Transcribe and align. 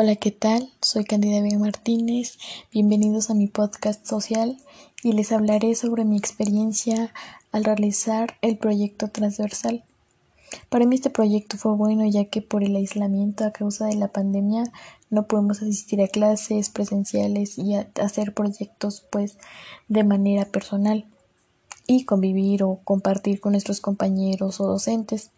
Hola, 0.00 0.14
¿qué 0.14 0.30
tal? 0.30 0.70
Soy 0.80 1.02
Candida 1.02 1.42
Vega 1.42 1.58
Martínez. 1.58 2.38
Bienvenidos 2.72 3.30
a 3.30 3.34
mi 3.34 3.48
podcast 3.48 4.06
social 4.06 4.56
y 5.02 5.10
les 5.10 5.32
hablaré 5.32 5.74
sobre 5.74 6.04
mi 6.04 6.16
experiencia 6.16 7.12
al 7.50 7.64
realizar 7.64 8.36
el 8.40 8.58
proyecto 8.58 9.08
transversal. 9.08 9.82
Para 10.68 10.86
mí 10.86 10.94
este 10.94 11.10
proyecto 11.10 11.56
fue 11.56 11.74
bueno 11.74 12.06
ya 12.06 12.26
que 12.26 12.42
por 12.42 12.62
el 12.62 12.76
aislamiento 12.76 13.44
a 13.44 13.50
causa 13.50 13.86
de 13.86 13.96
la 13.96 14.06
pandemia 14.06 14.62
no 15.10 15.26
podemos 15.26 15.62
asistir 15.62 16.00
a 16.00 16.06
clases 16.06 16.70
presenciales 16.70 17.58
y 17.58 17.74
hacer 17.74 18.34
proyectos 18.34 19.04
pues 19.10 19.36
de 19.88 20.04
manera 20.04 20.44
personal 20.44 21.06
y 21.88 22.04
convivir 22.04 22.62
o 22.62 22.78
compartir 22.84 23.40
con 23.40 23.50
nuestros 23.50 23.80
compañeros 23.80 24.60
o 24.60 24.68
docentes. 24.68 25.32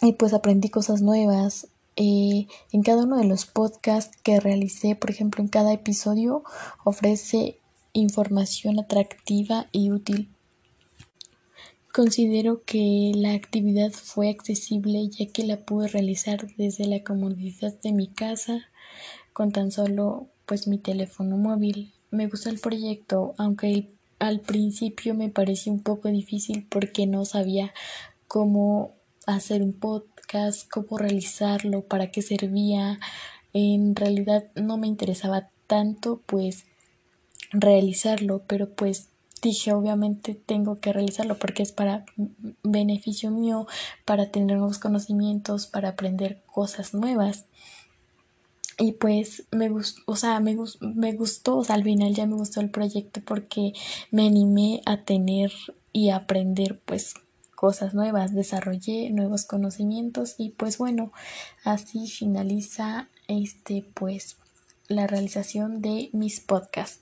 Y 0.00 0.12
pues 0.12 0.32
aprendí 0.32 0.68
cosas 0.68 1.02
nuevas, 1.02 1.66
eh, 1.96 2.46
en 2.72 2.82
cada 2.82 3.04
uno 3.04 3.18
de 3.18 3.24
los 3.24 3.46
podcasts 3.46 4.16
que 4.22 4.40
realicé, 4.40 4.96
por 4.96 5.10
ejemplo, 5.10 5.42
en 5.42 5.48
cada 5.48 5.72
episodio 5.72 6.42
ofrece 6.84 7.58
información 7.92 8.78
atractiva 8.78 9.68
y 9.72 9.90
útil. 9.90 10.30
Considero 11.92 12.62
que 12.64 13.12
la 13.14 13.34
actividad 13.34 13.92
fue 13.92 14.30
accesible 14.30 15.08
ya 15.08 15.26
que 15.26 15.44
la 15.44 15.58
pude 15.58 15.88
realizar 15.88 16.46
desde 16.56 16.86
la 16.86 17.02
comodidad 17.02 17.78
de 17.82 17.92
mi 17.92 18.08
casa 18.08 18.66
con 19.34 19.52
tan 19.52 19.70
solo 19.70 20.28
pues 20.46 20.66
mi 20.66 20.78
teléfono 20.78 21.36
móvil. 21.36 21.92
Me 22.10 22.28
gustó 22.28 22.48
el 22.48 22.60
proyecto, 22.60 23.34
aunque 23.36 23.90
al 24.18 24.40
principio 24.40 25.14
me 25.14 25.28
pareció 25.28 25.72
un 25.72 25.82
poco 25.82 26.08
difícil 26.08 26.66
porque 26.70 27.06
no 27.06 27.24
sabía 27.26 27.74
cómo 28.26 28.92
hacer 29.26 29.62
un 29.62 29.72
podcast, 29.72 30.11
cómo 30.70 30.98
realizarlo, 30.98 31.82
para 31.82 32.10
qué 32.10 32.22
servía. 32.22 32.98
En 33.52 33.94
realidad 33.94 34.44
no 34.54 34.78
me 34.78 34.86
interesaba 34.86 35.50
tanto 35.66 36.22
pues 36.26 36.64
realizarlo, 37.52 38.42
pero 38.46 38.70
pues 38.70 39.08
dije 39.42 39.72
obviamente 39.72 40.34
tengo 40.34 40.78
que 40.78 40.92
realizarlo 40.92 41.38
porque 41.38 41.62
es 41.62 41.72
para 41.72 42.04
beneficio 42.62 43.30
mío, 43.30 43.66
para 44.04 44.30
tener 44.30 44.56
nuevos 44.56 44.78
conocimientos, 44.78 45.66
para 45.66 45.90
aprender 45.90 46.42
cosas 46.46 46.94
nuevas. 46.94 47.46
Y 48.78 48.92
pues 48.92 49.44
me 49.50 49.68
gustó, 49.68 50.02
o 50.06 50.16
sea, 50.16 50.40
me, 50.40 50.56
me 50.80 51.12
gustó, 51.12 51.58
o 51.58 51.64
sea, 51.64 51.76
al 51.76 51.84
final 51.84 52.14
ya 52.14 52.26
me 52.26 52.36
gustó 52.36 52.60
el 52.60 52.70
proyecto 52.70 53.20
porque 53.24 53.74
me 54.10 54.26
animé 54.26 54.80
a 54.86 55.04
tener 55.04 55.52
y 55.92 56.08
aprender 56.08 56.80
pues 56.84 57.14
cosas 57.62 57.94
nuevas, 57.94 58.34
desarrollé 58.34 59.08
nuevos 59.10 59.44
conocimientos 59.44 60.34
y 60.36 60.50
pues 60.50 60.78
bueno, 60.78 61.12
así 61.62 62.08
finaliza 62.08 63.08
este 63.28 63.84
pues 63.94 64.36
la 64.88 65.06
realización 65.06 65.80
de 65.80 66.10
mis 66.12 66.40
podcasts. 66.40 66.98